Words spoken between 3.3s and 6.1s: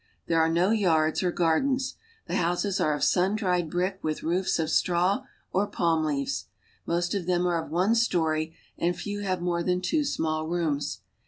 dried brick with roofs of traw or palm